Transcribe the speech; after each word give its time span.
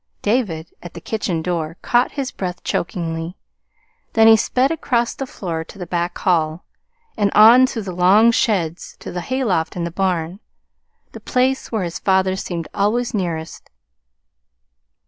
David, 0.23 0.71
at 0.81 0.95
the 0.95 0.99
kitchen 0.99 1.43
door, 1.43 1.77
caught 1.83 2.13
his 2.13 2.31
breath 2.31 2.63
chokingly. 2.63 3.37
Then 4.13 4.25
he 4.25 4.35
sped 4.35 4.71
across 4.71 5.13
the 5.13 5.27
floor 5.27 5.63
to 5.65 5.77
the 5.77 5.85
back 5.85 6.17
hall, 6.17 6.65
and 7.15 7.29
on 7.35 7.67
through 7.67 7.83
the 7.83 7.91
long 7.91 8.31
sheds 8.31 8.97
to 8.97 9.11
the 9.11 9.21
hayloft 9.21 9.75
in 9.75 9.83
the 9.83 9.91
barn 9.91 10.39
the 11.11 11.19
place 11.19 11.71
where 11.71 11.83
his 11.83 11.99
father 11.99 12.35
seemed 12.35 12.67
always 12.73 13.13
nearest. 13.13 13.69